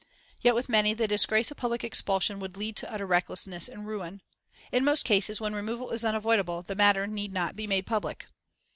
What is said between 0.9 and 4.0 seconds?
the disgrace of public expulsion would lead to utter recklessness and